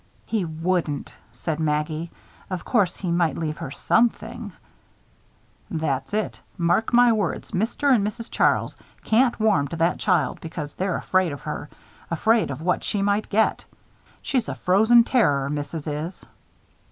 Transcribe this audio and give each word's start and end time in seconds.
"He 0.25 0.45
wouldn't," 0.45 1.13
said 1.31 1.59
Maggie. 1.59 2.09
"Of 2.49 2.65
course, 2.65 2.97
he 2.97 3.11
might 3.11 3.37
leave 3.37 3.57
her 3.57 3.69
something." 3.69 4.51
"That's 5.69 6.11
it. 6.15 6.41
Mark 6.57 6.91
my 6.91 7.11
words, 7.11 7.51
Mr. 7.51 7.93
and 7.93 8.03
Mrs. 8.03 8.31
Charles 8.31 8.75
can't 9.03 9.39
warm 9.39 9.67
to 9.67 9.75
that 9.75 9.99
child 9.99 10.41
because 10.41 10.73
they're 10.73 10.97
afraid 10.97 11.31
of 11.31 11.41
her; 11.41 11.69
afraid 12.09 12.49
of 12.49 12.63
what 12.63 12.83
she 12.83 13.03
might 13.03 13.29
get. 13.29 13.63
She's 14.23 14.49
a 14.49 14.55
frozen 14.55 15.03
terror, 15.03 15.51
Missus 15.51 15.85
is." 15.85 16.25